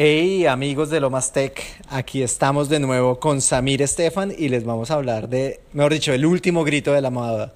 Hey 0.00 0.46
amigos 0.46 0.90
de 0.90 1.00
Lomas 1.00 1.32
Tech, 1.32 1.60
aquí 1.88 2.22
estamos 2.22 2.68
de 2.68 2.78
nuevo 2.78 3.18
con 3.18 3.40
Samir 3.40 3.82
Estefan 3.82 4.32
y 4.38 4.48
les 4.48 4.62
vamos 4.62 4.92
a 4.92 4.94
hablar 4.94 5.28
de, 5.28 5.58
mejor 5.72 5.92
dicho, 5.92 6.12
el 6.12 6.24
último 6.24 6.62
grito 6.62 6.92
de 6.92 7.00
la 7.00 7.10
moda, 7.10 7.52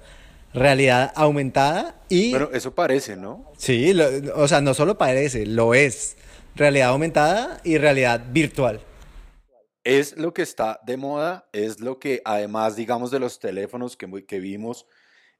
realidad 0.53 1.13
aumentada 1.15 1.95
y... 2.09 2.31
Bueno, 2.31 2.49
eso 2.51 2.75
parece, 2.75 3.15
¿no? 3.15 3.49
Sí, 3.55 3.97
o 4.35 4.45
sea, 4.49 4.59
no 4.59 4.73
solo 4.73 4.97
parece, 4.97 5.45
lo 5.45 5.73
es. 5.73 6.17
Realidad 6.53 6.89
aumentada 6.89 7.61
y 7.63 7.77
realidad 7.77 8.25
virtual. 8.33 8.81
Es 9.85 10.17
lo 10.17 10.33
que 10.33 10.41
está 10.41 10.81
de 10.85 10.97
moda, 10.97 11.47
es 11.53 11.79
lo 11.79 11.97
que 11.97 12.21
además, 12.25 12.75
digamos, 12.75 13.09
de 13.09 13.19
los 13.19 13.39
teléfonos 13.39 13.95
que, 13.95 14.25
que 14.25 14.41
vimos 14.41 14.85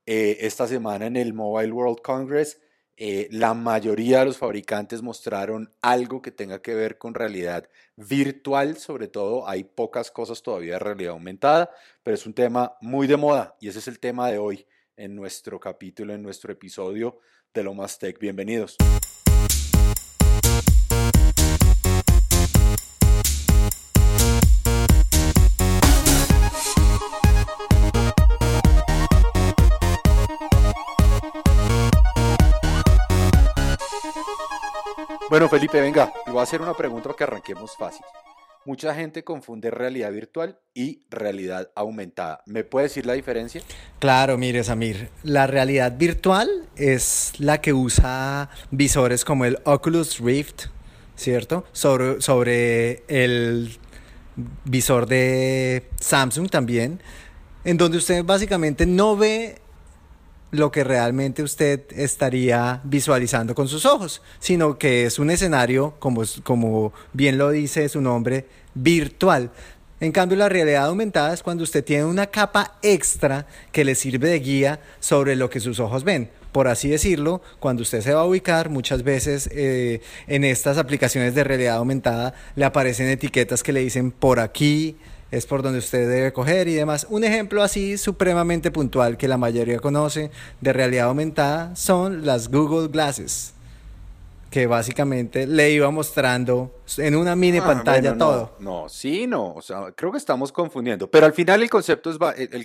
eh, 0.05 0.37
esta 0.39 0.67
semana 0.67 1.07
en 1.07 1.17
el 1.17 1.33
Mobile 1.33 1.73
World 1.73 1.99
Congress, 2.01 2.61
eh, 2.95 3.27
la 3.31 3.53
mayoría 3.55 4.19
de 4.19 4.25
los 4.25 4.37
fabricantes 4.37 5.01
mostraron 5.01 5.71
algo 5.81 6.21
que 6.21 6.31
tenga 6.31 6.61
que 6.61 6.75
ver 6.75 6.97
con 6.97 7.15
realidad 7.15 7.67
virtual, 7.95 8.77
sobre 8.77 9.07
todo 9.07 9.47
hay 9.47 9.63
pocas 9.63 10.11
cosas 10.11 10.43
todavía 10.43 10.73
de 10.73 10.79
realidad 10.79 11.13
aumentada, 11.13 11.71
pero 12.03 12.15
es 12.15 12.25
un 12.25 12.33
tema 12.33 12.77
muy 12.81 13.07
de 13.07 13.17
moda 13.17 13.55
y 13.59 13.67
ese 13.67 13.79
es 13.79 13.87
el 13.87 13.99
tema 13.99 14.29
de 14.29 14.37
hoy 14.37 14.67
en 14.95 15.15
nuestro 15.15 15.59
capítulo, 15.59 16.13
en 16.13 16.21
nuestro 16.21 16.53
episodio 16.53 17.19
de 17.53 17.63
Lo 17.63 17.73
Más 17.73 17.97
Tech. 17.97 18.19
Bienvenidos. 18.19 18.77
Bueno, 35.33 35.49
Felipe, 35.49 35.81
venga, 35.81 36.13
voy 36.27 36.37
a 36.37 36.43
hacer 36.43 36.61
una 36.61 36.75
pregunta 36.75 37.05
para 37.05 37.17
que 37.17 37.23
arranquemos 37.23 37.75
fácil. 37.75 38.05
Mucha 38.65 38.93
gente 38.93 39.23
confunde 39.23 39.71
realidad 39.71 40.11
virtual 40.11 40.59
y 40.75 41.01
realidad 41.09 41.71
aumentada. 41.73 42.43
¿Me 42.45 42.63
puede 42.63 42.83
decir 42.83 43.07
la 43.07 43.13
diferencia? 43.13 43.63
Claro, 43.97 44.37
mire, 44.37 44.63
Samir. 44.63 45.09
La 45.23 45.47
realidad 45.47 45.97
virtual 45.97 46.69
es 46.75 47.33
la 47.39 47.61
que 47.61 47.73
usa 47.73 48.51
visores 48.69 49.25
como 49.25 49.45
el 49.45 49.57
Oculus 49.63 50.19
Rift, 50.19 50.65
¿cierto? 51.15 51.65
Sobre, 51.71 52.21
sobre 52.21 53.03
el 53.07 53.79
visor 54.65 55.07
de 55.07 55.89
Samsung 55.99 56.47
también, 56.47 57.01
en 57.63 57.77
donde 57.77 57.97
usted 57.97 58.23
básicamente 58.23 58.85
no 58.85 59.17
ve 59.17 59.62
lo 60.53 60.71
que 60.71 60.83
realmente 60.83 61.41
usted 61.41 61.81
estaría 61.95 62.79
visualizando 62.83 63.55
con 63.55 63.67
sus 63.67 63.85
ojos, 63.85 64.21
sino 64.39 64.77
que 64.77 65.05
es 65.05 65.17
un 65.17 65.31
escenario, 65.31 65.95
como, 65.97 66.21
como 66.43 66.93
bien 67.11 67.39
lo 67.39 67.49
dice 67.49 67.89
su 67.89 68.01
nombre, 68.01 68.45
virtual. 68.75 69.49
En 69.99 70.11
cambio, 70.11 70.37
la 70.37 70.49
realidad 70.49 70.85
aumentada 70.85 71.33
es 71.33 71.41
cuando 71.41 71.63
usted 71.63 71.83
tiene 71.83 72.05
una 72.05 72.27
capa 72.27 72.77
extra 72.83 73.47
que 73.71 73.83
le 73.83 73.95
sirve 73.95 74.29
de 74.29 74.39
guía 74.39 74.79
sobre 74.99 75.35
lo 75.35 75.49
que 75.49 75.59
sus 75.59 75.79
ojos 75.79 76.03
ven. 76.03 76.29
Por 76.51 76.67
así 76.67 76.87
decirlo, 76.87 77.41
cuando 77.59 77.81
usted 77.81 78.01
se 78.01 78.13
va 78.13 78.21
a 78.21 78.25
ubicar, 78.25 78.69
muchas 78.69 79.01
veces 79.01 79.49
eh, 79.51 80.01
en 80.27 80.43
estas 80.43 80.77
aplicaciones 80.77 81.33
de 81.33 81.43
realidad 81.43 81.77
aumentada 81.77 82.35
le 82.55 82.65
aparecen 82.65 83.07
etiquetas 83.07 83.63
que 83.63 83.73
le 83.73 83.79
dicen 83.79 84.11
por 84.11 84.39
aquí, 84.39 84.97
es 85.33 85.47
por 85.47 85.63
donde 85.63 85.79
usted 85.79 86.07
debe 86.07 86.31
coger 86.31 86.67
y 86.67 86.75
demás. 86.75 87.07
Un 87.09 87.23
ejemplo 87.23 87.63
así 87.63 87.97
supremamente 87.97 88.69
puntual 88.69 89.17
que 89.17 89.27
la 89.27 89.37
mayoría 89.37 89.79
conoce 89.79 90.29
de 90.61 90.73
realidad 90.73 91.07
aumentada 91.07 91.75
son 91.75 92.23
las 92.23 92.51
Google 92.51 92.89
Glasses, 92.89 93.55
que 94.51 94.67
básicamente 94.67 95.47
le 95.47 95.71
iba 95.71 95.89
mostrando 95.89 96.83
en 96.97 97.15
una 97.15 97.35
mini 97.35 97.57
ah, 97.57 97.65
pantalla 97.65 98.15
todo. 98.15 98.55
No, 98.59 98.87
sí, 98.89 99.25
no, 99.25 99.55
o 99.55 99.61
sea, 99.63 99.91
creo 99.95 100.11
que 100.11 100.19
estamos 100.19 100.51
confundiendo, 100.51 101.09
pero 101.09 101.25
al 101.25 101.33
final 101.33 101.63
el 101.63 101.69
concepto 101.69 102.11
es, 102.11 102.19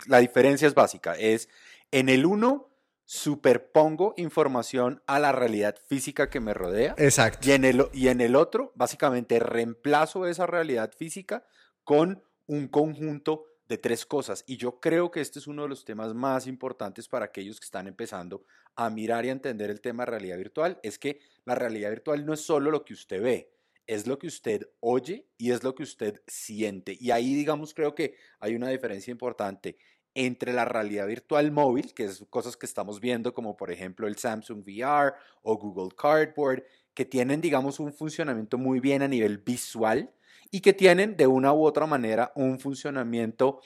la 0.06 0.19
diferencia 0.19 0.69
es 0.69 0.74
básica, 0.74 1.14
es 1.14 1.48
en 1.90 2.11
el 2.11 2.27
uno 2.27 2.68
superpongo 3.06 4.12
información 4.18 5.02
a 5.06 5.18
la 5.18 5.33
realidad 5.33 5.77
física 5.86 6.29
que 6.29 6.40
me 6.40 6.52
rodea. 6.52 6.95
Exacto. 6.98 7.48
Y 7.48 7.52
en 7.52 7.64
el, 7.64 7.86
y 7.95 8.08
en 8.08 8.20
el 8.20 8.36
otro, 8.36 8.73
básicamente 8.74 9.39
reemplazo 9.39 10.27
esa 10.27 10.46
realidad 10.46 10.92
física 10.95 11.45
con 11.83 12.23
un 12.48 12.67
conjunto 12.67 13.45
de 13.69 13.79
tres 13.79 14.05
cosas. 14.05 14.42
Y 14.47 14.57
yo 14.57 14.81
creo 14.81 15.11
que 15.11 15.20
este 15.20 15.39
es 15.39 15.47
uno 15.47 15.63
de 15.63 15.69
los 15.69 15.85
temas 15.85 16.14
más 16.14 16.47
importantes 16.47 17.07
para 17.07 17.27
aquellos 17.27 17.61
que 17.61 17.67
están 17.67 17.86
empezando 17.86 18.45
a 18.75 18.91
mirar 18.91 19.25
y 19.25 19.29
a 19.29 19.33
entender 19.33 19.70
el 19.70 19.81
tema 19.81 20.05
de 20.05 20.11
realidad 20.11 20.39
virtual. 20.39 20.81
Es 20.83 20.98
que 20.98 21.20
la 21.45 21.55
realidad 21.55 21.91
virtual 21.91 22.27
no 22.27 22.33
es 22.33 22.41
solo 22.41 22.70
lo 22.70 22.85
que 22.85 22.95
usted 22.95 23.23
ve, 23.23 23.53
es 23.86 24.07
lo 24.07 24.19
que 24.19 24.27
usted 24.27 24.69
oye 24.81 25.27
y 25.36 25.53
es 25.53 25.63
lo 25.63 25.75
que 25.75 25.83
usted 25.83 26.23
siente. 26.27 26.97
Y 26.98 27.11
ahí, 27.11 27.35
digamos, 27.35 27.75
creo 27.75 27.95
que 27.95 28.17
hay 28.41 28.55
una 28.57 28.69
diferencia 28.69 29.13
importante 29.13 29.77
entre 30.15 30.53
la 30.53 30.65
realidad 30.65 31.07
virtual 31.07 31.53
móvil, 31.53 31.95
que 31.95 32.05
es 32.05 32.25
cosas 32.30 32.57
que 32.57 32.67
estamos 32.67 33.01
viendo 33.01 33.33
como 33.35 33.57
por 33.57 33.70
ejemplo 33.70 34.09
el 34.09 34.17
Samsung 34.17 34.67
VR 34.67 35.15
o 35.42 35.57
Google 35.57 35.95
Cardboard, 35.97 36.65
que 36.95 37.05
tienen, 37.05 37.41
digamos, 37.41 37.79
un 37.79 37.92
funcionamiento 37.92 38.59
muy 38.59 38.80
bien 38.80 39.03
a 39.03 39.09
nivel 39.09 39.39
visual, 39.39 40.11
y 40.51 40.61
que 40.61 40.73
tienen 40.73 41.17
de 41.17 41.27
una 41.27 41.53
u 41.53 41.64
otra 41.64 41.86
manera 41.86 42.33
un 42.35 42.59
funcionamiento 42.59 43.61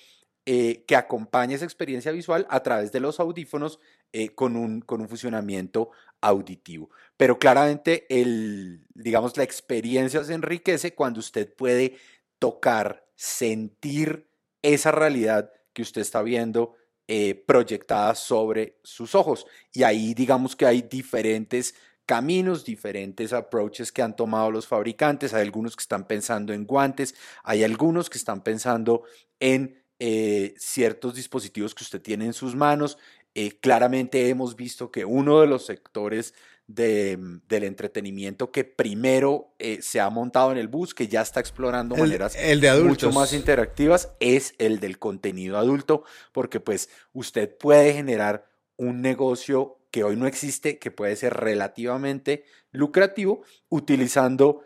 eh, 0.45 0.85
que 0.87 0.97
acompaña 0.97 1.55
esa 1.55 1.65
experiencia 1.65 2.11
visual 2.11 2.47
a 2.51 2.63
través 2.63 2.91
de 2.91 2.99
los 2.99 3.21
audífonos 3.21 3.79
eh, 4.13 4.31
con, 4.31 4.57
un, 4.57 4.81
con 4.81 5.01
un 5.01 5.09
funcionamiento 5.09 5.91
auditivo. 6.21 6.91
Pero 7.17 7.39
claramente, 7.39 8.07
el, 8.09 8.85
digamos, 8.95 9.37
la 9.37 9.45
experiencia 9.45 10.25
se 10.25 10.35
enriquece 10.35 10.95
cuando 10.95 11.21
usted 11.21 11.55
puede 11.55 11.97
tocar, 12.41 13.07
sentir 13.15 14.29
esa 14.63 14.91
realidad 14.91 15.53
que 15.73 15.83
usted 15.83 16.01
está 16.01 16.23
viendo 16.23 16.75
eh, 17.07 17.35
proyectada 17.35 18.15
sobre 18.15 18.81
sus 18.83 19.15
ojos. 19.15 19.47
Y 19.73 19.85
ahí 19.85 20.13
digamos 20.15 20.57
que 20.57 20.67
hay 20.67 20.83
diferentes 20.83 21.75
caminos, 22.07 22.65
diferentes 22.65 23.33
approaches 23.33 23.93
que 23.93 24.03
han 24.03 24.17
tomado 24.17 24.51
los 24.51 24.67
fabricantes. 24.67 25.35
Hay 25.35 25.43
algunos 25.43 25.77
que 25.77 25.83
están 25.83 26.07
pensando 26.07 26.53
en 26.53 26.67
guantes, 26.67 27.15
hay 27.45 27.65
algunos 27.65 28.11
que 28.11 28.19
están 28.19 28.43
pensando 28.43 29.03
en 29.41 29.83
eh, 29.99 30.55
ciertos 30.59 31.15
dispositivos 31.15 31.75
que 31.75 31.85
usted 31.85 32.03
tiene 32.03 32.27
en 32.27 32.33
sus 32.33 32.55
manos. 32.55 32.99
Eh, 33.35 33.59
claramente 33.61 34.29
hemos 34.29 34.57
visto 34.57 34.91
que 34.91 35.05
uno 35.05 35.41
de 35.41 35.47
los 35.47 35.65
sectores 35.65 36.35
del 36.67 37.43
entretenimiento 37.65 38.51
que 38.51 38.65
primero 38.65 39.55
eh, 39.59 39.81
se 39.83 40.01
ha 40.01 40.09
montado 40.09 40.53
en 40.53 40.59
el 40.59 40.69
bus, 40.69 40.95
que 40.95 41.07
ya 41.07 41.21
está 41.21 41.41
explorando 41.41 41.97
maneras 41.97 42.37
mucho 42.83 43.11
más 43.11 43.33
interactivas, 43.33 44.11
es 44.21 44.55
el 44.59 44.81
del 44.81 44.99
contenido 44.99 45.59
adulto, 45.59 46.05
porque 46.33 46.61
pues 46.61 46.89
usted 47.13 47.55
puede 47.59 47.93
generar 47.93 48.47
un 48.77 49.03
negocio 49.03 49.82
que 49.93 50.03
hoy 50.03 50.17
no 50.17 50.27
existe, 50.27 50.79
que 50.79 50.91
puede 50.91 51.15
ser 51.15 51.35
relativamente 51.35 52.45
lucrativo, 52.73 53.45
utilizando 53.69 54.63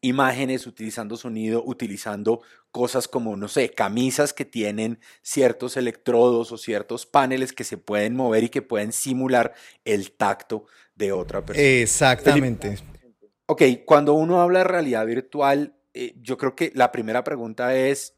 imágenes, 0.00 0.66
utilizando 0.66 1.16
sonido, 1.16 1.62
utilizando 1.64 2.42
cosas 2.72 3.06
como, 3.06 3.36
no 3.36 3.46
sé, 3.46 3.70
camisas 3.70 4.32
que 4.32 4.44
tienen 4.44 4.98
ciertos 5.22 5.76
electrodos 5.76 6.50
o 6.50 6.58
ciertos 6.58 7.06
paneles 7.06 7.52
que 7.52 7.62
se 7.62 7.78
pueden 7.78 8.16
mover 8.16 8.44
y 8.44 8.48
que 8.48 8.62
pueden 8.62 8.92
simular 8.92 9.54
el 9.84 10.10
tacto 10.12 10.66
de 10.94 11.12
otra 11.12 11.44
persona. 11.44 11.68
Exactamente. 11.68 12.78
Ok, 13.44 13.62
cuando 13.84 14.14
uno 14.14 14.40
habla 14.40 14.60
de 14.60 14.64
realidad 14.64 15.06
virtual, 15.06 15.76
eh, 15.94 16.14
yo 16.20 16.36
creo 16.36 16.56
que 16.56 16.72
la 16.74 16.90
primera 16.90 17.22
pregunta 17.22 17.76
es, 17.76 18.16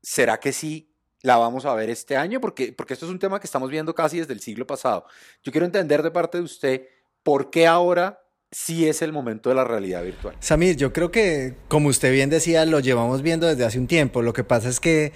¿será 0.00 0.38
que 0.38 0.52
sí 0.52 0.93
la 1.24 1.38
vamos 1.38 1.64
a 1.64 1.74
ver 1.74 1.88
este 1.88 2.16
año? 2.16 2.38
Porque, 2.38 2.72
porque 2.72 2.92
esto 2.92 3.06
es 3.06 3.10
un 3.10 3.18
tema 3.18 3.40
que 3.40 3.46
estamos 3.46 3.70
viendo 3.70 3.94
casi 3.94 4.18
desde 4.18 4.34
el 4.34 4.40
siglo 4.40 4.66
pasado. 4.66 5.06
Yo 5.42 5.52
quiero 5.52 5.64
entender 5.64 6.02
de 6.02 6.10
parte 6.10 6.36
de 6.36 6.44
usted 6.44 6.82
por 7.22 7.50
qué 7.50 7.66
ahora 7.66 8.20
sí 8.50 8.86
es 8.86 9.00
el 9.00 9.10
momento 9.10 9.48
de 9.48 9.54
la 9.54 9.64
realidad 9.64 10.04
virtual. 10.04 10.36
Samir, 10.40 10.76
yo 10.76 10.92
creo 10.92 11.10
que, 11.10 11.54
como 11.68 11.88
usted 11.88 12.12
bien 12.12 12.28
decía, 12.28 12.66
lo 12.66 12.78
llevamos 12.78 13.22
viendo 13.22 13.46
desde 13.46 13.64
hace 13.64 13.78
un 13.78 13.86
tiempo. 13.86 14.20
Lo 14.20 14.34
que 14.34 14.44
pasa 14.44 14.68
es 14.68 14.80
que 14.80 15.12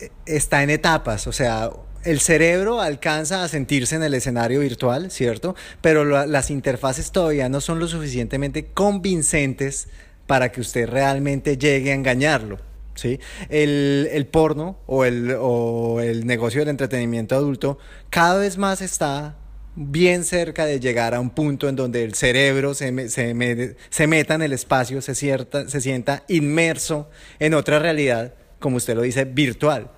eh, 0.00 0.10
está 0.24 0.62
en 0.62 0.70
etapas, 0.70 1.26
o 1.26 1.32
sea, 1.32 1.70
el 2.04 2.20
cerebro 2.20 2.80
alcanza 2.80 3.44
a 3.44 3.48
sentirse 3.48 3.96
en 3.96 4.02
el 4.02 4.14
escenario 4.14 4.60
virtual, 4.60 5.10
¿cierto? 5.10 5.54
Pero 5.82 6.04
las 6.26 6.50
interfaces 6.50 7.12
todavía 7.12 7.50
no 7.50 7.60
son 7.60 7.78
lo 7.78 7.86
suficientemente 7.86 8.72
convincentes 8.72 9.88
para 10.26 10.52
que 10.52 10.62
usted 10.62 10.88
realmente 10.88 11.58
llegue 11.58 11.92
a 11.92 11.94
engañarlo. 11.94 12.58
¿Sí? 12.94 13.20
El, 13.48 14.28
porno 14.30 14.78
o 14.86 15.04
el, 15.04 15.36
o 15.38 16.00
el 16.00 16.26
negocio 16.26 16.60
del 16.60 16.68
entretenimiento 16.68 17.34
adulto 17.34 17.78
cada 18.10 18.38
vez 18.38 18.58
más 18.58 18.80
está 18.80 19.36
bien 19.76 20.24
cerca 20.24 20.66
de 20.66 20.78
llegar 20.78 21.14
a 21.14 21.20
un 21.20 21.30
punto 21.30 21.68
en 21.68 21.76
donde 21.76 22.04
el 22.04 22.14
cerebro 22.14 22.74
se, 22.74 23.08
se, 23.08 23.76
se 23.90 24.06
meta 24.06 24.34
en 24.34 24.42
el 24.42 24.52
espacio, 24.52 25.00
se, 25.00 25.14
cierta, 25.14 25.68
se 25.68 25.80
sienta 25.80 26.22
inmerso 26.28 27.10
en 27.38 27.54
otra 27.54 27.78
realidad, 27.78 28.34
como 28.60 28.76
usted 28.76 28.94
lo 28.94 29.02
dice, 29.02 29.24
virtual, 29.24 29.90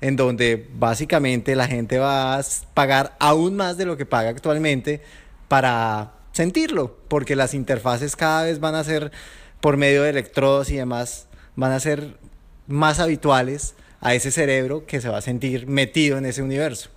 en 0.00 0.16
donde 0.16 0.68
básicamente 0.74 1.56
la 1.56 1.66
gente 1.66 1.98
va 1.98 2.38
a 2.38 2.44
pagar 2.74 3.16
aún 3.18 3.56
más 3.56 3.76
de 3.76 3.86
lo 3.86 3.96
que 3.96 4.06
paga 4.06 4.30
actualmente 4.30 5.00
para 5.48 6.12
sentirlo, 6.32 6.96
porque 7.08 7.34
las 7.34 7.54
interfaces 7.54 8.14
cada 8.14 8.44
vez 8.44 8.60
van 8.60 8.74
a 8.74 8.84
ser 8.84 9.10
por 9.60 9.76
medio 9.76 10.02
de 10.02 10.10
electrodos 10.10 10.70
y 10.70 10.76
demás, 10.76 11.26
van 11.56 11.72
a 11.72 11.80
ser 11.80 12.18
más 12.66 13.00
habituales 13.00 13.74
a 14.00 14.14
ese 14.14 14.30
cerebro 14.30 14.86
que 14.86 15.00
se 15.00 15.08
va 15.08 15.18
a 15.18 15.22
sentir 15.22 15.66
metido 15.66 16.18
en 16.18 16.26
ese 16.26 16.42
universo. 16.42 16.90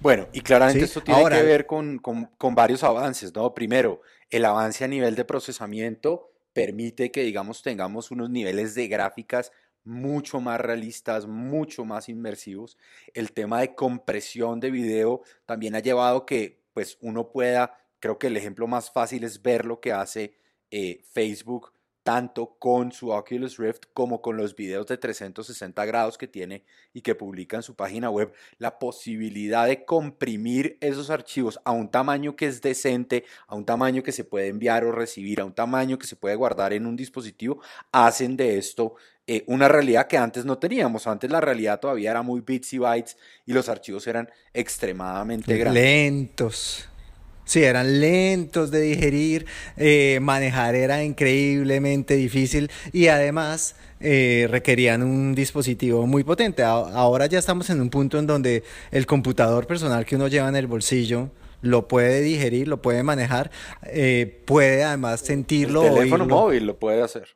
Bueno, 0.00 0.28
y 0.32 0.40
claramente 0.40 0.84
esto 0.84 1.00
tiene 1.00 1.28
que 1.28 1.42
ver 1.42 1.66
con, 1.66 1.98
con, 1.98 2.54
varios 2.54 2.82
avances, 2.82 3.32
¿no? 3.34 3.54
Primero, 3.54 4.00
el 4.30 4.44
avance 4.44 4.84
a 4.84 4.88
nivel 4.88 5.14
de 5.14 5.24
procesamiento 5.24 6.32
permite 6.52 7.12
que, 7.12 7.22
digamos, 7.22 7.62
tengamos 7.62 8.10
unos 8.10 8.28
niveles 8.28 8.74
de 8.74 8.88
gráficas 8.88 9.52
mucho 9.84 10.40
más 10.40 10.60
realistas, 10.60 11.26
mucho 11.26 11.84
más 11.84 12.08
inmersivos. 12.08 12.76
El 13.14 13.32
tema 13.32 13.60
de 13.60 13.74
compresión 13.74 14.58
de 14.58 14.72
video 14.72 15.22
también 15.46 15.76
ha 15.76 15.80
llevado 15.80 16.26
que, 16.26 16.60
pues, 16.74 16.98
uno 17.00 17.30
pueda, 17.30 17.78
creo 18.00 18.18
que 18.18 18.26
el 18.26 18.36
ejemplo 18.36 18.66
más 18.66 18.90
fácil 18.90 19.22
es 19.22 19.40
ver 19.40 19.64
lo 19.66 19.80
que 19.80 19.92
hace 19.92 20.34
eh, 20.72 21.04
Facebook 21.12 21.72
tanto 22.02 22.56
con 22.58 22.92
su 22.92 23.10
Oculus 23.10 23.58
Rift 23.58 23.84
como 23.94 24.20
con 24.20 24.36
los 24.36 24.56
videos 24.56 24.86
de 24.86 24.98
360 24.98 25.84
grados 25.84 26.18
que 26.18 26.26
tiene 26.26 26.64
y 26.92 27.02
que 27.02 27.14
publica 27.14 27.56
en 27.56 27.62
su 27.62 27.74
página 27.74 28.10
web, 28.10 28.32
la 28.58 28.78
posibilidad 28.78 29.66
de 29.66 29.84
comprimir 29.84 30.78
esos 30.80 31.10
archivos 31.10 31.60
a 31.64 31.70
un 31.70 31.90
tamaño 31.90 32.36
que 32.36 32.46
es 32.46 32.60
decente, 32.60 33.24
a 33.46 33.54
un 33.54 33.64
tamaño 33.64 34.02
que 34.02 34.12
se 34.12 34.24
puede 34.24 34.48
enviar 34.48 34.84
o 34.84 34.92
recibir, 34.92 35.40
a 35.40 35.44
un 35.44 35.54
tamaño 35.54 35.98
que 35.98 36.06
se 36.06 36.16
puede 36.16 36.34
guardar 36.34 36.72
en 36.72 36.86
un 36.86 36.96
dispositivo, 36.96 37.60
hacen 37.92 38.36
de 38.36 38.58
esto 38.58 38.94
eh, 39.26 39.44
una 39.46 39.68
realidad 39.68 40.08
que 40.08 40.18
antes 40.18 40.44
no 40.44 40.58
teníamos. 40.58 41.06
Antes 41.06 41.30
la 41.30 41.40
realidad 41.40 41.78
todavía 41.78 42.10
era 42.10 42.22
muy 42.22 42.40
bits 42.40 42.72
y 42.72 42.78
bytes 42.78 43.16
y 43.46 43.52
los 43.52 43.68
archivos 43.68 44.06
eran 44.06 44.28
extremadamente 44.52 45.56
grandes. 45.56 45.82
Lentos. 45.82 46.88
Sí, 47.44 47.64
eran 47.64 48.00
lentos 48.00 48.70
de 48.70 48.80
digerir, 48.80 49.46
eh, 49.76 50.18
manejar 50.22 50.74
era 50.74 51.02
increíblemente 51.02 52.14
difícil 52.14 52.70
y 52.92 53.08
además 53.08 53.74
eh, 54.00 54.46
requerían 54.48 55.02
un 55.02 55.34
dispositivo 55.34 56.06
muy 56.06 56.24
potente. 56.24 56.62
Ahora 56.62 57.26
ya 57.26 57.38
estamos 57.38 57.68
en 57.70 57.80
un 57.80 57.90
punto 57.90 58.18
en 58.18 58.26
donde 58.26 58.62
el 58.90 59.06
computador 59.06 59.66
personal 59.66 60.04
que 60.04 60.16
uno 60.16 60.28
lleva 60.28 60.48
en 60.48 60.56
el 60.56 60.66
bolsillo 60.66 61.30
lo 61.62 61.88
puede 61.88 62.20
digerir, 62.20 62.68
lo 62.68 62.82
puede 62.82 63.02
manejar, 63.02 63.50
eh, 63.84 64.42
puede 64.44 64.84
además 64.84 65.20
sentirlo. 65.20 65.84
El 65.84 65.94
teléfono 65.94 66.26
móvil 66.26 66.66
lo 66.66 66.78
puede 66.78 67.02
hacer. 67.02 67.28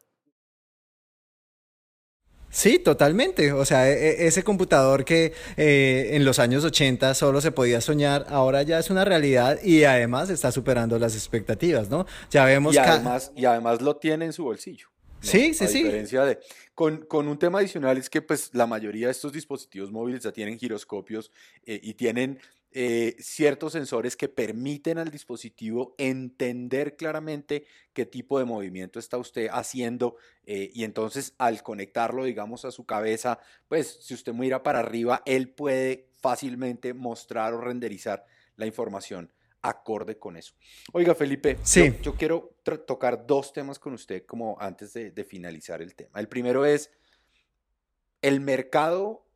Sí, 2.50 2.78
totalmente. 2.78 3.52
O 3.52 3.64
sea, 3.64 3.90
e, 3.90 3.92
e, 3.92 4.26
ese 4.26 4.42
computador 4.42 5.04
que 5.04 5.32
eh, 5.56 6.10
en 6.12 6.24
los 6.24 6.38
años 6.38 6.64
80 6.64 7.14
solo 7.14 7.40
se 7.40 7.52
podía 7.52 7.80
soñar, 7.80 8.26
ahora 8.28 8.62
ya 8.62 8.78
es 8.78 8.90
una 8.90 9.04
realidad 9.04 9.58
y 9.62 9.84
además 9.84 10.30
está 10.30 10.52
superando 10.52 10.98
las 10.98 11.14
expectativas, 11.14 11.90
¿no? 11.90 12.06
Ya 12.30 12.44
vemos 12.44 12.74
y 12.74 12.78
además, 12.78 13.32
y 13.36 13.44
además 13.44 13.82
lo 13.82 13.96
tiene 13.96 14.26
en 14.26 14.32
su 14.32 14.44
bolsillo. 14.44 14.88
Sí, 15.20 15.54
sí, 15.54 15.66
sí. 15.66 15.82
Diferencia 15.82 16.24
de, 16.24 16.38
con, 16.74 17.06
con, 17.06 17.26
un 17.28 17.38
tema 17.38 17.58
adicional 17.58 17.96
es 17.98 18.08
que 18.08 18.22
pues 18.22 18.50
la 18.52 18.66
mayoría 18.66 19.06
de 19.06 19.12
estos 19.12 19.32
dispositivos 19.32 19.90
móviles 19.90 20.22
ya 20.22 20.32
tienen 20.32 20.58
giroscopios 20.58 21.32
eh, 21.64 21.80
y 21.82 21.94
tienen 21.94 22.38
eh, 22.78 23.16
ciertos 23.20 23.72
sensores 23.72 24.16
que 24.16 24.28
permiten 24.28 24.98
al 24.98 25.10
dispositivo 25.10 25.94
entender 25.96 26.96
claramente 26.96 27.64
qué 27.94 28.04
tipo 28.04 28.38
de 28.38 28.44
movimiento 28.44 28.98
está 28.98 29.16
usted 29.16 29.48
haciendo 29.50 30.16
eh, 30.44 30.70
y 30.74 30.84
entonces 30.84 31.34
al 31.38 31.62
conectarlo, 31.62 32.24
digamos, 32.24 32.66
a 32.66 32.70
su 32.70 32.84
cabeza, 32.84 33.38
pues 33.68 33.98
si 34.02 34.12
usted 34.12 34.34
mira 34.34 34.62
para 34.62 34.80
arriba, 34.80 35.22
él 35.24 35.48
puede 35.48 36.10
fácilmente 36.20 36.92
mostrar 36.92 37.54
o 37.54 37.62
renderizar 37.62 38.26
la 38.56 38.66
información 38.66 39.32
acorde 39.68 40.18
con 40.18 40.36
eso. 40.36 40.54
Oiga, 40.92 41.14
Felipe, 41.14 41.58
yo, 42.02 42.14
quiero 42.14 42.56
tocar 42.86 43.26
dos 43.26 43.52
temas 43.52 43.78
con 43.78 43.94
usted 43.94 44.24
como 44.24 44.56
antes 44.60 44.92
de 44.92 45.24
finalizar 45.24 45.82
el 45.82 45.94
tema. 45.94 46.20
El 46.20 46.28
primero 46.28 46.64
es 46.64 46.90
el 48.22 48.40
mercado 48.40 49.26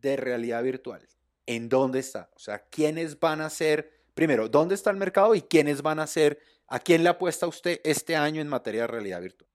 de 0.00 0.16
realidad 0.16 0.62
virtual 0.62 1.06
en 1.46 1.68
dónde 1.68 2.00
está. 2.00 2.30
O 2.34 2.38
sea, 2.38 2.58
quiénes 2.70 3.18
van 3.18 3.40
a 3.40 3.50
ser, 3.50 4.04
primero, 4.14 4.48
dónde 4.48 4.74
está 4.74 4.90
el 4.90 4.96
mercado 4.96 5.34
y 5.34 5.42
quiénes 5.42 5.82
van 5.82 5.98
a 5.98 6.06
ser, 6.06 6.38
a 6.68 6.78
quién 6.78 7.02
le 7.02 7.08
apuesta 7.08 7.46
usted 7.46 7.80
este 7.84 8.16
año 8.16 8.40
en 8.40 8.48
materia 8.48 8.82
de 8.82 8.86
realidad 8.86 9.20
virtual. 9.20 9.48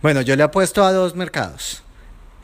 Bueno, 0.00 0.20
yo 0.22 0.36
le 0.36 0.42
apuesto 0.42 0.84
a 0.84 0.92
dos 0.92 1.14
mercados. 1.14 1.82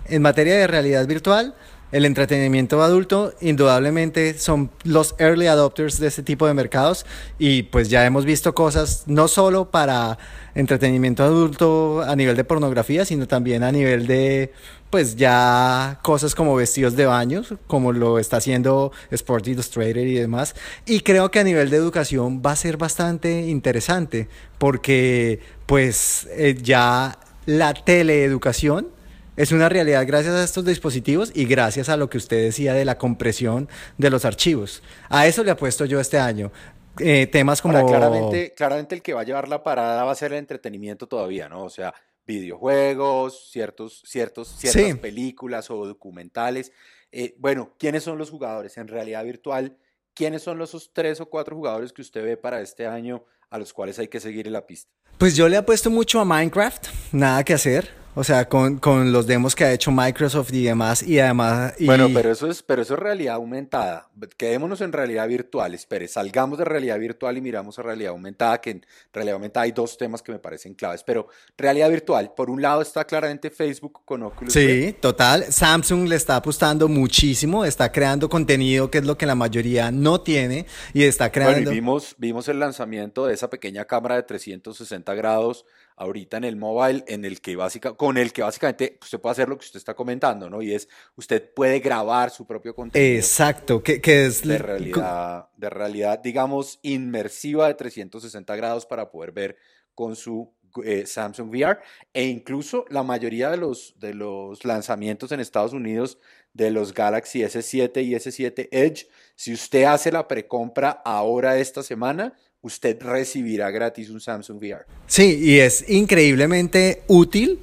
En 0.07 0.23
materia 0.23 0.57
de 0.57 0.67
realidad 0.67 1.07
virtual, 1.07 1.55
el 1.95 2.07
entretenimiento 2.07 2.83
adulto 2.83 3.35
indudablemente 3.41 4.37
son 4.37 4.69
los 4.83 5.15
early 5.19 5.47
adopters 5.47 6.01
de 6.01 6.09
este 6.09 6.25
tipo 6.25 6.45
de 6.45 6.53
mercados 6.53 7.07
y 7.39 7.63
pues 7.63 7.89
ya 7.89 8.05
hemos 8.05 8.25
visto 8.25 8.53
cosas 8.53 9.05
no 9.07 9.29
solo 9.29 9.71
para 9.71 10.19
entretenimiento 10.57 11.23
adulto 11.23 12.03
a 12.03 12.17
nivel 12.17 12.35
de 12.35 12.43
pornografía, 12.43 13.05
sino 13.05 13.29
también 13.29 13.63
a 13.63 13.71
nivel 13.71 14.09
de 14.09 14.53
pues 14.91 15.15
ya 15.15 16.01
cosas 16.03 16.35
como 16.35 16.57
vestidos 16.57 16.97
de 16.97 17.07
baños, 17.07 17.55
como 17.69 17.93
lo 17.93 18.19
está 18.19 18.39
haciendo 18.39 18.91
Sport 19.13 19.47
Illustrated 19.47 20.03
y 20.03 20.15
demás. 20.15 20.57
Y 20.87 20.99
creo 20.99 21.31
que 21.31 21.39
a 21.39 21.45
nivel 21.45 21.71
de 21.71 21.77
educación 21.77 22.43
va 22.45 22.51
a 22.51 22.57
ser 22.57 22.77
bastante 22.77 23.43
interesante 23.43 24.29
porque 24.59 25.39
pues 25.67 26.27
eh, 26.33 26.59
ya 26.61 27.21
la 27.47 27.73
teleeducación 27.73 28.89
es 29.37 29.53
una 29.53 29.69
realidad 29.69 30.05
gracias 30.07 30.35
a 30.35 30.45
estos 30.45 30.65
dispositivos 30.65 31.33
y 31.35 31.45
gracias 31.47 31.89
a 31.89 31.97
lo 31.97 32.09
que 32.09 32.19
usted 32.19 32.43
decía 32.43 32.75
de 32.75 32.85
la 32.85 32.99
compresión 32.99 33.69
de 33.99 34.11
los 34.11 34.25
archivos. 34.25 34.83
A 35.09 35.27
eso 35.27 35.43
le 35.43 35.51
apuesto 35.51 35.85
yo 35.85 36.01
este 36.01 36.19
año. 36.19 36.53
Eh, 37.01 37.27
temas 37.27 37.61
como... 37.61 37.85
claramente, 37.87 38.55
claramente 38.55 38.95
el 38.95 39.03
que 39.03 39.15
va 39.15 39.23
a 39.23 39.25
llevar 39.25 39.49
la 39.49 39.65
parada 39.65 40.05
va 40.05 40.13
a 40.13 40.15
ser 40.15 40.33
el 40.33 40.39
entretenimiento 40.39 41.09
todavía, 41.09 41.49
¿no? 41.49 41.65
O 41.65 41.71
sea, 41.71 41.93
videojuegos, 42.27 43.51
ciertos, 43.51 44.03
ciertos, 44.07 44.49
ciertas 44.57 44.99
películas 44.99 45.71
o 45.71 45.85
documentales. 45.87 46.73
Eh, 47.11 47.35
bueno, 47.39 47.75
¿quiénes 47.79 48.05
son 48.05 48.19
los 48.19 48.31
jugadores 48.31 48.77
en 48.79 48.89
realidad 48.89 49.25
virtual? 49.25 49.77
¿Quiénes 50.15 50.43
son 50.43 50.59
los 50.59 50.91
tres 50.93 51.21
o 51.21 51.27
cuatro 51.27 51.57
jugadores 51.57 51.93
que 51.93 52.03
usted 52.03 52.23
ve 52.23 52.37
para 52.37 52.61
este 52.61 52.87
año 52.87 53.25
a 53.51 53.59
los 53.59 53.73
cuales 53.73 53.99
hay 53.99 54.07
que 54.07 54.21
seguir 54.21 54.47
en 54.47 54.53
la 54.53 54.67
pista? 54.67 54.91
Pues 55.19 55.37
yo 55.37 55.49
le 55.49 55.57
apuesto 55.57 55.91
mucho 55.91 56.21
a 56.21 56.25
Minecraft, 56.25 56.87
nada 57.13 57.43
que 57.43 57.55
hacer. 57.55 58.04
O 58.17 58.23
sea, 58.23 58.49
con, 58.49 58.79
con, 58.79 59.13
los 59.13 59.27
demos 59.27 59.57
que 59.57 59.65
ha 59.65 59.73
hecho 59.73 59.91
Microsoft 59.91 60.53
y 60.53 60.65
demás, 60.65 61.03
y 61.03 61.19
además... 61.19 61.75
Bueno, 61.81 62.09
pero 62.15 62.31
eso, 62.31 62.49
es, 62.49 62.63
pero 62.63 62.83
eso 62.83 62.95
es 62.95 63.01
realidad 63.01 63.35
aumentada. 63.35 64.09
Quedémonos 64.37 64.81
en 64.81 64.93
realidad 64.93 65.27
virtual. 65.27 65.75
Espere, 65.75 66.07
salgamos 66.07 66.59
de 66.59 66.65
realidad 66.65 66.99
virtual 66.99 67.37
y 67.37 67.41
miramos 67.41 67.79
a 67.79 67.83
realidad 67.83 68.13
aumentada, 68.13 68.61
que 68.61 68.71
en 68.71 68.87
realidad 69.13 69.35
aumentada 69.35 69.65
hay 69.65 69.73
dos 69.73 69.99
temas 69.99 70.23
que 70.23 70.31
me 70.31 70.39
parecen 70.39 70.75
claves. 70.75 71.03
Pero 71.03 71.27
realidad 71.59 71.91
virtual, 71.91 72.33
por 72.37 72.51
un 72.51 72.63
lado 72.63 72.83
está 72.83 73.05
claramente 73.05 73.51
Facebook 73.51 74.03
con 74.05 74.23
Oculus. 74.23 74.53
Sí, 74.53 74.95
total. 75.01 75.53
Samsung 75.53 76.07
le 76.09 76.17
está 76.17 76.37
apostando 76.37 76.89
muchísimo, 76.89 77.65
está 77.65 77.91
creando 77.91 78.29
contenido 78.29 78.91
que 78.91 78.99
es 78.99 79.05
lo 79.05 79.19
que 79.19 79.27
la 79.27 79.35
mayoría 79.35 79.91
no 79.91 80.21
tiene, 80.21 80.67
y 80.93 81.03
está 81.03 81.33
creando... 81.33 81.55
Bueno, 81.55 81.73
y 81.73 81.75
vimos, 81.75 82.15
vimos 82.19 82.49
el 82.49 82.61
lanzamiento 82.61 83.27
de 83.27 83.35
esa 83.35 83.51
pequeña 83.51 83.85
cámara 83.87 84.15
de 84.15 84.23
360 84.23 85.15
grados 85.15 85.67
ahorita 85.97 86.37
en 86.39 86.45
el 86.45 86.57
mobile, 86.57 87.05
en 87.07 87.25
el 87.25 87.41
que 87.41 87.57
básica, 87.57 87.95
con 87.95 88.17
el 88.19 88.33
que 88.33 88.43
básicamente 88.43 88.99
usted 89.01 89.21
puede 89.21 89.33
hacer 89.33 89.49
lo 89.49 89.59
que 89.59 89.65
usted 89.65 89.79
está 89.79 89.95
comentando, 89.95 90.51
¿no? 90.51 90.63
Y 90.63 90.75
es, 90.75 90.89
usted 91.17 91.53
puede 91.55 91.81
grabar 91.81 92.31
su 92.31 92.47
propio 92.47 92.75
contenido. 92.75 93.17
Exacto, 93.17 93.83
que, 93.83 94.01
es... 94.05 94.47
De 94.47 94.59
realidad, 94.59 95.49
de 95.57 95.71
realidad, 95.71 96.19
digamos, 96.19 96.79
inmersiva 96.83 97.69
de 97.69 97.75
360 97.75 98.57
grados 98.57 98.87
para 98.87 99.11
poder 99.11 99.33
ver 99.33 99.57
con 99.95 100.17
su 100.17 100.53
eh, 100.83 101.07
Samsung 101.07 101.51
VR 101.51 101.79
e 102.13 102.25
incluso 102.25 102.85
la 102.89 103.05
mayoría 103.05 103.49
de 103.51 103.57
los, 103.57 103.95
de 104.01 104.13
los 104.13 104.65
lanzamientos 104.65 105.31
en 105.31 105.39
Estados 105.39 105.73
Unidos 105.73 106.19
de 106.53 106.71
los 106.71 106.95
Galaxy 106.95 107.43
S7 107.43 108.05
y 108.05 108.15
S7 108.15 108.69
Edge, 108.71 109.09
si 109.37 109.53
usted 109.53 109.85
hace 109.85 110.11
la 110.11 110.27
precompra 110.27 110.91
ahora 111.05 111.59
esta 111.59 111.83
semana, 111.83 112.35
usted 112.65 113.01
recibirá 113.01 113.71
gratis 113.71 114.09
un 114.09 114.21
Samsung 114.21 114.57
VR. 114.59 114.87
Sí, 115.07 115.39
y 115.43 115.59
es 115.59 115.89
increíblemente 115.89 117.03
útil 117.09 117.61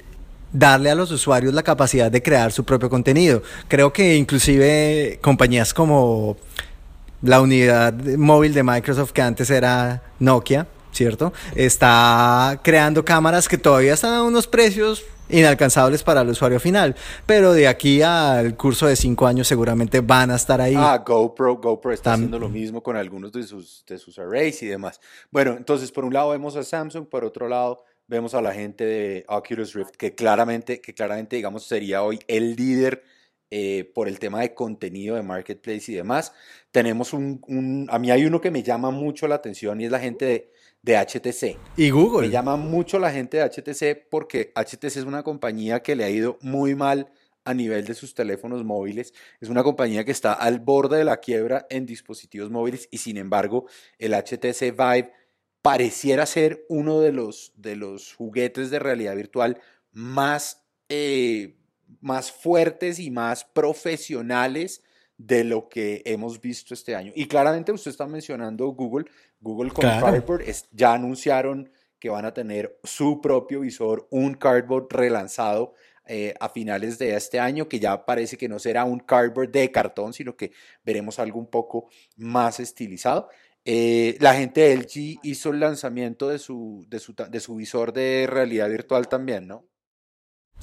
darle 0.52 0.90
a 0.90 0.94
los 0.94 1.10
usuarios 1.10 1.52
la 1.52 1.64
capacidad 1.64 2.10
de 2.10 2.22
crear 2.22 2.52
su 2.52 2.64
propio 2.64 2.88
contenido. 2.88 3.42
Creo 3.66 3.92
que 3.92 4.16
inclusive 4.16 5.18
compañías 5.20 5.74
como 5.74 6.36
la 7.20 7.40
unidad 7.40 7.94
móvil 8.16 8.54
de 8.54 8.62
Microsoft 8.62 9.10
que 9.10 9.22
antes 9.22 9.50
era 9.50 10.02
Nokia, 10.20 10.68
¿cierto? 10.92 11.32
Está 11.56 12.60
creando 12.62 13.04
cámaras 13.04 13.48
que 13.48 13.58
todavía 13.58 13.94
están 13.94 14.14
a 14.14 14.22
unos 14.22 14.46
precios 14.46 15.04
inalcanzables 15.32 16.02
para 16.02 16.20
el 16.20 16.28
usuario 16.28 16.60
final. 16.60 16.94
Pero 17.26 17.52
de 17.52 17.66
aquí 17.68 18.02
al 18.02 18.56
curso 18.56 18.86
de 18.86 18.96
cinco 18.96 19.26
años 19.26 19.48
seguramente 19.48 20.00
van 20.00 20.30
a 20.30 20.36
estar 20.36 20.60
ahí. 20.60 20.74
Ah, 20.76 21.02
GoPro, 21.04 21.56
GoPro 21.56 21.92
está 21.92 22.14
haciendo 22.14 22.38
lo 22.38 22.48
mismo 22.48 22.82
con 22.82 22.96
algunos 22.96 23.32
de 23.32 23.42
sus, 23.42 23.84
de 23.86 23.98
sus 23.98 24.18
arrays 24.18 24.62
y 24.62 24.66
demás. 24.66 25.00
Bueno, 25.30 25.54
entonces 25.56 25.90
por 25.90 26.04
un 26.04 26.14
lado 26.14 26.30
vemos 26.30 26.56
a 26.56 26.62
Samsung, 26.62 27.08
por 27.08 27.24
otro 27.24 27.48
lado 27.48 27.84
vemos 28.06 28.34
a 28.34 28.42
la 28.42 28.52
gente 28.52 28.84
de 28.84 29.24
Oculus 29.28 29.74
Rift, 29.74 29.96
que 29.96 30.14
claramente, 30.14 30.80
que 30.80 30.92
claramente 30.92 31.36
digamos, 31.36 31.64
sería 31.64 32.02
hoy 32.02 32.20
el 32.28 32.56
líder 32.56 33.02
eh, 33.54 33.84
por 33.94 34.08
el 34.08 34.18
tema 34.18 34.40
de 34.40 34.54
contenido 34.54 35.14
de 35.16 35.22
marketplace 35.22 35.92
y 35.92 35.94
demás. 35.94 36.32
Tenemos 36.70 37.12
un, 37.12 37.42
un, 37.46 37.86
a 37.90 37.98
mí 37.98 38.10
hay 38.10 38.24
uno 38.24 38.40
que 38.40 38.50
me 38.50 38.62
llama 38.62 38.90
mucho 38.90 39.28
la 39.28 39.34
atención 39.36 39.80
y 39.80 39.84
es 39.84 39.90
la 39.90 40.00
gente 40.00 40.24
de 40.24 40.52
de 40.82 40.96
HTC. 40.96 41.56
Y 41.76 41.90
Google. 41.90 42.26
Me 42.26 42.32
llama 42.32 42.56
mucho 42.56 42.98
la 42.98 43.12
gente 43.12 43.38
de 43.38 43.44
HTC 43.44 44.08
porque 44.10 44.52
HTC 44.54 44.84
es 44.84 45.04
una 45.04 45.22
compañía 45.22 45.80
que 45.80 45.96
le 45.96 46.04
ha 46.04 46.10
ido 46.10 46.38
muy 46.42 46.74
mal 46.74 47.10
a 47.44 47.54
nivel 47.54 47.84
de 47.84 47.94
sus 47.94 48.14
teléfonos 48.14 48.64
móviles. 48.64 49.14
Es 49.40 49.48
una 49.48 49.62
compañía 49.62 50.04
que 50.04 50.12
está 50.12 50.32
al 50.32 50.60
borde 50.60 50.98
de 50.98 51.04
la 51.04 51.18
quiebra 51.18 51.66
en 51.70 51.86
dispositivos 51.86 52.50
móviles 52.50 52.88
y 52.90 52.98
sin 52.98 53.16
embargo 53.16 53.66
el 53.98 54.12
HTC 54.12 54.76
Vive 54.76 55.12
pareciera 55.62 56.26
ser 56.26 56.64
uno 56.68 57.00
de 57.00 57.12
los, 57.12 57.52
de 57.56 57.76
los 57.76 58.14
juguetes 58.14 58.70
de 58.70 58.80
realidad 58.80 59.14
virtual 59.14 59.60
más, 59.92 60.64
eh, 60.88 61.56
más 62.00 62.32
fuertes 62.32 62.98
y 62.98 63.10
más 63.10 63.44
profesionales 63.44 64.82
de 65.18 65.44
lo 65.44 65.68
que 65.68 66.02
hemos 66.04 66.40
visto 66.40 66.74
este 66.74 66.96
año. 66.96 67.12
Y 67.14 67.26
claramente 67.26 67.72
usted 67.72 67.90
está 67.90 68.06
mencionando 68.06 68.66
Google. 68.68 69.06
Google 69.40 69.70
con 69.70 69.82
Cardboard 69.82 70.44
ya 70.72 70.94
anunciaron 70.94 71.70
que 71.98 72.10
van 72.10 72.24
a 72.24 72.34
tener 72.34 72.78
su 72.82 73.20
propio 73.20 73.60
visor, 73.60 74.08
un 74.10 74.34
Cardboard 74.34 74.88
relanzado 74.90 75.74
eh, 76.06 76.34
a 76.40 76.48
finales 76.48 76.98
de 76.98 77.14
este 77.14 77.38
año, 77.38 77.68
que 77.68 77.78
ya 77.78 78.04
parece 78.04 78.36
que 78.36 78.48
no 78.48 78.58
será 78.58 78.84
un 78.84 78.98
Cardboard 78.98 79.52
de 79.52 79.70
cartón, 79.70 80.12
sino 80.12 80.36
que 80.36 80.52
veremos 80.84 81.20
algo 81.20 81.38
un 81.38 81.46
poco 81.46 81.88
más 82.16 82.58
estilizado. 82.58 83.28
Eh, 83.64 84.16
la 84.18 84.34
gente 84.34 84.62
de 84.62 84.76
LG 84.76 85.20
hizo 85.22 85.50
el 85.50 85.60
lanzamiento 85.60 86.28
de 86.28 86.40
su, 86.40 86.84
de 86.88 86.98
su, 86.98 87.14
de 87.14 87.38
su 87.38 87.54
visor 87.54 87.92
de 87.92 88.26
realidad 88.28 88.68
virtual 88.68 89.06
también, 89.06 89.46
¿no? 89.46 89.64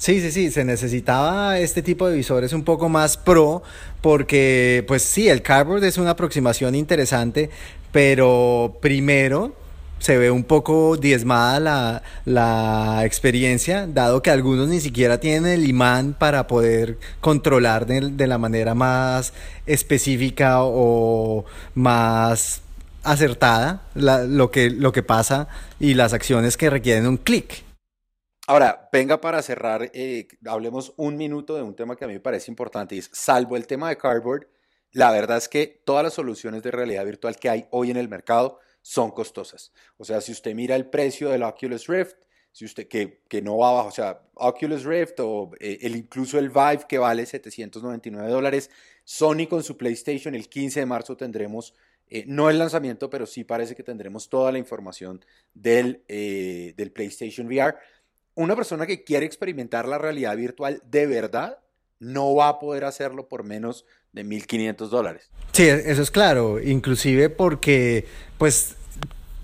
Sí, 0.00 0.18
sí, 0.22 0.32
sí, 0.32 0.50
se 0.50 0.64
necesitaba 0.64 1.58
este 1.58 1.82
tipo 1.82 2.08
de 2.08 2.16
visores 2.16 2.54
un 2.54 2.64
poco 2.64 2.88
más 2.88 3.18
pro 3.18 3.62
porque, 4.00 4.82
pues 4.88 5.02
sí, 5.02 5.28
el 5.28 5.42
cardboard 5.42 5.84
es 5.84 5.98
una 5.98 6.12
aproximación 6.12 6.74
interesante, 6.74 7.50
pero 7.92 8.78
primero 8.80 9.54
se 9.98 10.16
ve 10.16 10.30
un 10.30 10.44
poco 10.44 10.96
diezmada 10.96 11.60
la, 11.60 12.02
la, 12.24 13.04
experiencia, 13.04 13.86
dado 13.86 14.22
que 14.22 14.30
algunos 14.30 14.68
ni 14.68 14.80
siquiera 14.80 15.20
tienen 15.20 15.44
el 15.52 15.68
imán 15.68 16.16
para 16.18 16.46
poder 16.46 16.96
controlar 17.20 17.84
de, 17.84 18.08
de 18.08 18.26
la 18.26 18.38
manera 18.38 18.74
más 18.74 19.34
específica 19.66 20.62
o 20.62 21.44
más 21.74 22.62
acertada 23.02 23.82
lo, 23.94 24.50
que, 24.50 24.70
lo 24.70 24.92
que 24.92 25.02
pasa 25.02 25.48
y 25.78 25.92
las 25.92 26.14
acciones 26.14 26.56
que 26.56 26.70
requieren 26.70 27.06
un 27.06 27.18
clic. 27.18 27.64
Ahora, 28.50 28.88
venga 28.90 29.20
para 29.20 29.42
cerrar, 29.42 29.92
eh, 29.94 30.26
hablemos 30.44 30.92
un 30.96 31.16
minuto 31.16 31.54
de 31.54 31.62
un 31.62 31.76
tema 31.76 31.94
que 31.94 32.04
a 32.04 32.08
mí 32.08 32.14
me 32.14 32.18
parece 32.20 32.50
importante, 32.50 32.96
y 32.96 32.98
es, 32.98 33.08
salvo 33.12 33.56
el 33.56 33.68
tema 33.68 33.88
de 33.88 33.96
Cardboard, 33.96 34.48
la 34.90 35.12
verdad 35.12 35.36
es 35.36 35.48
que 35.48 35.80
todas 35.84 36.02
las 36.02 36.14
soluciones 36.14 36.64
de 36.64 36.72
realidad 36.72 37.04
virtual 37.04 37.36
que 37.36 37.48
hay 37.48 37.68
hoy 37.70 37.92
en 37.92 37.96
el 37.96 38.08
mercado 38.08 38.58
son 38.82 39.12
costosas. 39.12 39.70
O 39.98 40.04
sea, 40.04 40.20
si 40.20 40.32
usted 40.32 40.52
mira 40.56 40.74
el 40.74 40.86
precio 40.86 41.28
del 41.28 41.44
Oculus 41.44 41.86
Rift, 41.86 42.16
si 42.50 42.64
usted 42.64 42.88
que, 42.88 43.20
no 43.40 43.56
va 43.56 43.68
abajo, 43.68 43.88
o 43.88 43.92
sea, 43.92 44.20
Oculus 44.34 44.82
Rift 44.82 45.20
o 45.20 45.52
eh, 45.60 45.78
el, 45.82 45.94
incluso 45.94 46.36
el 46.36 46.48
Vive 46.48 46.86
que 46.88 46.98
vale 46.98 47.26
799 47.26 48.28
dólares, 48.28 48.68
Sony 49.04 49.46
con 49.48 49.62
su 49.62 49.76
PlayStation 49.76 50.34
el 50.34 50.48
15 50.48 50.80
de 50.80 50.86
marzo 50.86 51.16
tendremos 51.16 51.72
eh, 52.12 52.24
no 52.26 52.50
el 52.50 52.58
lanzamiento, 52.58 53.08
pero 53.08 53.24
sí 53.24 53.44
parece 53.44 53.76
que 53.76 53.84
tendremos 53.84 54.28
toda 54.28 54.50
la 54.50 54.58
información 54.58 55.24
del, 55.54 56.02
eh, 56.08 56.74
del 56.76 56.90
PlayStation 56.90 57.46
VR. 57.46 57.76
Una 58.40 58.56
persona 58.56 58.86
que 58.86 59.04
quiere 59.04 59.26
experimentar 59.26 59.86
la 59.86 59.98
realidad 59.98 60.34
virtual 60.34 60.82
de 60.90 61.06
verdad 61.06 61.58
no 61.98 62.34
va 62.34 62.48
a 62.48 62.58
poder 62.58 62.86
hacerlo 62.86 63.28
por 63.28 63.44
menos 63.44 63.84
de 64.14 64.24
1.500 64.24 64.88
dólares. 64.88 65.30
Sí, 65.52 65.64
eso 65.68 66.00
es 66.00 66.10
claro, 66.10 66.58
inclusive 66.58 67.28
porque 67.28 68.06
pues 68.38 68.76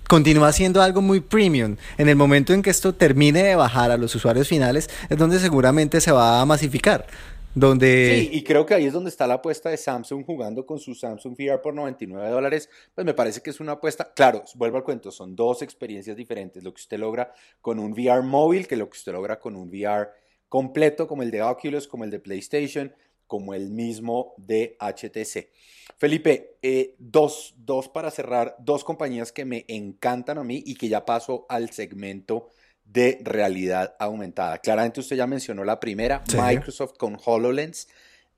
continúa 0.07 0.51
siendo 0.51 0.81
algo 0.81 1.03
muy 1.03 1.19
premium. 1.19 1.77
En 1.99 2.09
el 2.09 2.15
momento 2.15 2.53
en 2.53 2.63
que 2.63 2.71
esto 2.71 2.95
termine 2.95 3.43
de 3.43 3.55
bajar 3.55 3.91
a 3.91 3.97
los 3.97 4.15
usuarios 4.15 4.47
finales 4.47 4.89
es 5.11 5.17
donde 5.19 5.37
seguramente 5.37 6.01
se 6.01 6.11
va 6.11 6.41
a 6.41 6.45
masificar. 6.47 7.05
Donde... 7.59 8.27
Sí, 8.29 8.37
y 8.37 8.43
creo 8.43 8.67
que 8.67 8.75
ahí 8.75 8.85
es 8.85 8.93
donde 8.93 9.09
está 9.09 9.25
la 9.25 9.35
apuesta 9.35 9.71
de 9.71 9.77
Samsung 9.77 10.23
jugando 10.23 10.63
con 10.63 10.77
su 10.77 10.93
Samsung 10.93 11.33
VR 11.33 11.59
por 11.59 11.73
99 11.73 12.29
dólares. 12.29 12.69
Pues 12.93 13.03
me 13.03 13.15
parece 13.15 13.41
que 13.41 13.49
es 13.49 13.59
una 13.59 13.71
apuesta, 13.71 14.13
claro, 14.13 14.43
vuelvo 14.53 14.77
al 14.77 14.83
cuento, 14.83 15.11
son 15.11 15.35
dos 15.35 15.63
experiencias 15.63 16.15
diferentes. 16.15 16.63
Lo 16.63 16.71
que 16.71 16.81
usted 16.81 16.99
logra 16.99 17.33
con 17.59 17.79
un 17.79 17.93
VR 17.93 18.21
móvil 18.21 18.67
que 18.67 18.75
lo 18.75 18.87
que 18.87 18.97
usted 18.97 19.11
logra 19.11 19.39
con 19.39 19.55
un 19.55 19.69
VR 19.69 20.09
completo 20.47 21.07
como 21.07 21.23
el 21.23 21.31
de 21.31 21.41
Oculus, 21.41 21.87
como 21.87 22.03
el 22.03 22.11
de 22.11 22.19
PlayStation, 22.19 22.93
como 23.25 23.55
el 23.55 23.71
mismo 23.71 24.35
de 24.37 24.77
HTC. 24.79 25.49
Felipe, 25.97 26.57
eh, 26.61 26.93
dos, 26.99 27.55
dos 27.57 27.89
para 27.89 28.11
cerrar, 28.11 28.55
dos 28.59 28.83
compañías 28.83 29.31
que 29.31 29.45
me 29.45 29.65
encantan 29.67 30.37
a 30.37 30.43
mí 30.43 30.61
y 30.63 30.75
que 30.75 30.89
ya 30.89 31.05
paso 31.05 31.47
al 31.49 31.71
segmento 31.71 32.51
de 32.91 33.19
realidad 33.23 33.95
aumentada. 33.99 34.57
Claramente 34.59 35.01
usted 35.01 35.15
ya 35.15 35.27
mencionó 35.27 35.63
la 35.63 35.79
primera, 35.79 36.23
Microsoft 36.35 36.97
con 36.97 37.17
HoloLens. 37.23 37.87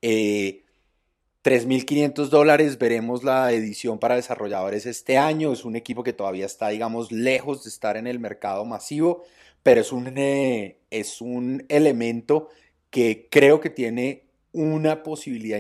3.500 0.02 2.26
eh, 2.26 2.30
dólares, 2.30 2.78
veremos 2.78 3.24
la 3.24 3.52
edición 3.52 4.00
para 4.00 4.16
desarrolladores 4.16 4.86
este 4.86 5.18
año. 5.18 5.54
Es 5.54 5.66
un 5.66 5.76
equipo 5.76 6.04
que 6.04 6.14
todavía 6.14 6.46
está, 6.46 6.70
digamos, 6.70 7.12
lejos 7.12 7.64
de 7.64 7.70
estar 7.70 7.98
en 7.98 8.08
el 8.08 8.20
mercado 8.20 8.66
masivo, 8.66 9.24
pero 9.64 9.82
es 9.82 9.92
un, 9.92 10.12
eh, 10.18 10.78
es 10.90 11.22
un 11.22 11.66
elemento 11.70 12.50
que 12.90 13.28
creo 13.30 13.60
que 13.60 13.70
tiene 13.70 14.24
una 14.52 15.04
posibilidad 15.04 15.60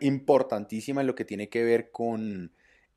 importantísima 0.00 1.00
en 1.00 1.06
lo 1.06 1.14
que 1.14 1.24
tiene 1.24 1.48
que 1.48 1.64
ver 1.64 1.90
con 1.90 2.52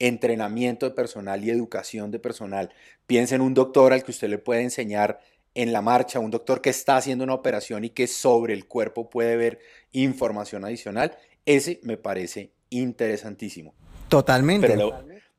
entrenamiento 0.08 0.86
de 0.86 0.96
personal 0.96 1.44
y 1.46 1.50
educación 1.50 2.12
de 2.12 2.20
personal. 2.20 2.70
Piensa 3.08 3.36
en 3.36 3.42
un 3.42 3.54
doctor 3.54 3.94
al 3.94 4.04
que 4.04 4.12
usted 4.12 4.30
le 4.30 4.38
puede 4.38 4.62
enseñar 4.62 5.22
en 5.56 5.72
la 5.72 5.82
marcha, 5.82 6.20
un 6.20 6.32
doctor 6.32 6.62
que 6.62 6.72
está 6.72 6.98
haciendo 6.98 7.24
una 7.24 7.34
operación 7.34 7.86
y 7.86 7.90
que 7.90 8.08
sobre 8.08 8.54
el 8.54 8.68
cuerpo 8.68 9.10
puede 9.10 9.38
ver 9.38 9.60
información 9.94 10.66
adicional. 10.66 11.16
Ese 11.46 11.80
me 11.84 11.96
parece 11.96 12.52
interesantísimo. 12.70 13.74
Totalmente. 14.10 14.68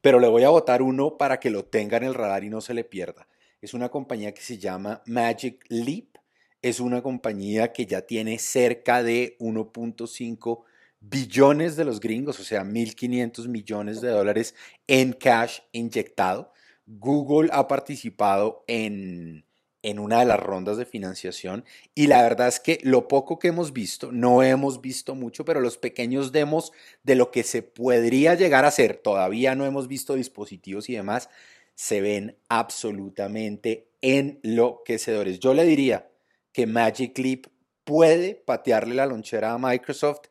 Pero 0.01 0.19
le, 0.19 0.29
voy 0.29 0.45
a 0.45 0.49
votar 0.49 0.81
uno 0.81 1.19
para 1.19 1.41
que 1.41 1.51
lo 1.51 1.67
tenga 1.67 1.99
en 1.99 2.05
el 2.05 2.15
radar 2.15 2.43
y 2.45 2.49
no 2.49 2.63
se 2.63 2.73
le 2.73 2.85
pierda. 2.85 3.27
Es 3.61 3.75
una 3.75 3.91
compañía 3.91 4.33
que 4.33 4.43
se 4.43 4.57
llama 4.57 5.03
Magic 5.05 5.63
Leap. 5.69 6.17
Es 6.63 6.81
una 6.81 7.03
compañía 7.03 7.73
que 7.73 7.85
ya 7.85 8.03
tiene 8.03 8.39
cerca 8.39 9.03
de 9.03 9.37
1.5 9.41 10.65
billones 11.11 11.77
de 11.77 11.85
los 11.85 12.01
gringos, 12.01 12.41
o 12.41 12.45
sea, 12.45 12.65
1.500 12.65 13.49
millones 13.49 14.01
de 14.01 14.09
dólares 14.09 14.55
en 14.87 15.13
cash 15.13 15.61
inyectado. 15.73 16.53
Google 16.87 17.51
ha 17.53 17.67
participado 17.67 18.65
en, 18.67 19.45
en 19.83 19.99
una 19.99 20.21
de 20.21 20.27
las 20.27 20.41
rondas 20.41 20.77
de 20.77 20.87
financiación 20.87 21.65
y 21.95 22.07
la 22.07 22.23
verdad 22.23 22.49
es 22.49 22.59
que 22.59 22.79
lo 22.83 23.07
poco 23.09 23.39
que 23.39 23.49
hemos 23.49 23.73
visto, 23.73 24.13
no 24.13 24.43
hemos 24.43 24.81
visto 24.81 25.15
mucho, 25.15 25.45
pero 25.45 25.61
los 25.61 25.79
pequeños 25.79 26.33
demos 26.33 26.73
de 27.03 27.15
lo 27.15 27.31
que 27.31 27.43
se 27.43 27.63
podría 27.63 28.35
llegar 28.35 28.65
a 28.65 28.69
hacer, 28.69 28.97
todavía 28.97 29.55
no 29.55 29.67
hemos 29.67 29.89
visto 29.89 30.15
dispositivos 30.15 30.89
y 30.89 30.95
demás, 30.95 31.29
se 31.75 32.01
ven 32.01 32.39
absolutamente 32.49 33.91
enloquecedores. 34.01 35.39
Yo 35.41 35.55
le 35.55 35.65
diría 35.65 36.09
que 36.53 36.67
Magic 36.67 37.19
Leap 37.19 37.47
puede 37.85 38.35
patearle 38.35 38.95
la 38.95 39.07
lonchera 39.07 39.53
a 39.53 39.59
Microsoft 39.59 40.29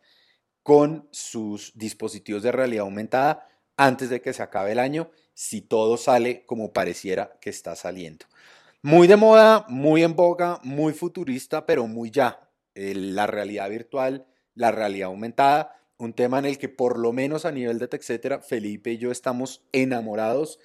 con 0.64 1.08
sus 1.12 1.74
dispositivos 1.76 2.42
de 2.42 2.52
realidad 2.52 2.86
aumentada 2.86 3.48
antes 3.78 4.10
de 4.10 4.22
que 4.22 4.34
se 4.34 4.42
acabe 4.44 4.72
el 4.72 4.80
año, 4.80 5.12
si 5.34 5.62
todo 5.62 5.98
sale 5.98 6.46
como 6.46 6.74
pareciera 6.74 7.38
que 7.42 7.50
está 7.50 7.76
saliendo. 7.76 8.26
Muy 8.82 9.08
de 9.08 9.16
moda, 9.16 9.66
muy 9.70 10.04
en 10.04 10.16
boga, 10.16 10.60
muy 10.64 10.94
futurista, 10.94 11.66
pero 11.66 11.88
muy 11.88 12.12
ya. 12.12 12.50
la 12.76 13.28
realidad 13.28 13.70
virtual, 13.70 14.26
la 14.56 14.72
realidad 14.72 15.08
aumentada, 15.08 15.76
un 15.98 16.14
tema 16.14 16.40
en 16.40 16.46
el 16.46 16.58
que 16.58 16.70
por 16.70 16.98
lo 17.00 17.14
menos 17.14 17.46
a 17.46 17.52
nivel 17.52 17.80
de 17.80 17.88
etcétera, 17.92 18.42
Felipe 18.42 18.92
y 18.92 18.98
yo 18.98 19.12
estamos 19.12 19.64
enamorados. 19.72 20.60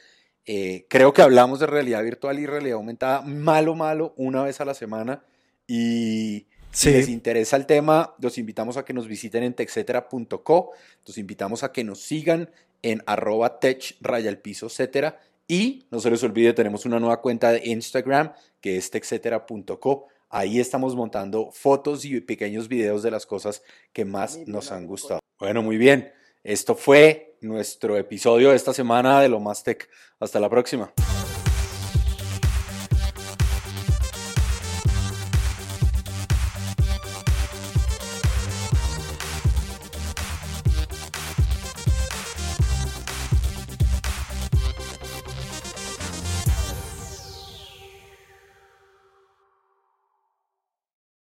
Eh, 0.46 0.86
creo 0.88 1.12
que 1.12 1.22
hablamos 1.22 1.60
de 1.60 1.66
realidad 1.66 2.02
virtual 2.02 2.38
y 2.38 2.46
realidad 2.46 2.76
aumentada, 2.76 3.20
malo, 3.20 3.74
malo, 3.74 4.14
una 4.16 4.42
vez 4.42 4.60
a 4.60 4.64
la 4.64 4.74
semana. 4.74 5.22
Y 5.66 6.47
si 6.70 6.90
les 6.90 7.08
interesa 7.08 7.56
el 7.56 7.66
tema, 7.66 8.14
los 8.20 8.38
invitamos 8.38 8.76
a 8.76 8.84
que 8.84 8.92
nos 8.92 9.08
visiten 9.08 9.42
en 9.42 9.54
texetera.co, 9.54 10.70
los 11.06 11.18
invitamos 11.18 11.62
a 11.62 11.72
que 11.72 11.84
nos 11.84 12.00
sigan 12.00 12.50
en 12.82 13.02
arroba 13.06 13.58
tech 13.58 13.96
raya 14.00 14.28
el 14.28 14.38
piso, 14.38 14.66
etcétera. 14.66 15.20
Y 15.46 15.86
no 15.90 15.98
se 16.00 16.10
les 16.10 16.22
olvide, 16.22 16.52
tenemos 16.52 16.84
una 16.84 17.00
nueva 17.00 17.20
cuenta 17.20 17.52
de 17.52 17.62
Instagram 17.64 18.32
que 18.60 18.76
es 18.76 18.90
texetera.co. 18.90 20.06
Ahí 20.28 20.60
estamos 20.60 20.94
montando 20.94 21.50
fotos 21.50 22.04
y 22.04 22.20
pequeños 22.20 22.68
videos 22.68 23.02
de 23.02 23.10
las 23.10 23.24
cosas 23.24 23.62
que 23.92 24.04
más 24.04 24.38
nos 24.46 24.70
han 24.70 24.86
gustado. 24.86 25.20
Bueno, 25.38 25.62
muy 25.62 25.78
bien. 25.78 26.12
Esto 26.44 26.74
fue 26.74 27.36
nuestro 27.40 27.96
episodio 27.96 28.50
de 28.50 28.56
esta 28.56 28.74
semana 28.74 29.20
de 29.20 29.28
Lo 29.28 29.40
Más 29.40 29.64
Tech. 29.64 29.88
Hasta 30.20 30.38
la 30.38 30.50
próxima. 30.50 30.92